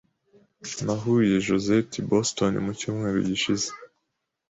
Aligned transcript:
Nahuye 0.85 1.35
Josette 1.47 1.93
i 2.01 2.05
Boston 2.09 2.53
mu 2.65 2.71
cyumweru 2.79 3.17
gishize. 3.29 3.67